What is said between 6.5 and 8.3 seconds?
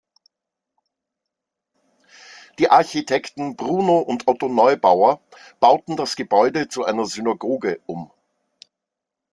zu einer Synagoge um.